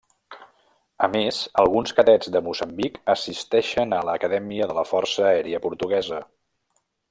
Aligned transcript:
A 1.07 1.09
més, 1.15 1.41
alguns 1.63 1.93
cadets 1.99 2.31
de 2.37 2.41
Moçambic 2.47 2.97
assisteixen 3.15 3.95
a 3.99 4.03
l'Acadèmia 4.09 4.69
de 4.73 4.79
la 4.81 4.87
Força 4.95 5.25
Aèria 5.29 5.61
Portuguesa. 5.69 6.25